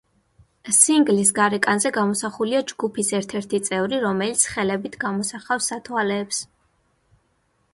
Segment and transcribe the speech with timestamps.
[0.75, 6.41] სინგლის გარეკანზე გამოსახულია ჯგუფის ერთ-ერთი წევრი, რომელიც ხელებით გამოსახავს სათვალეებს.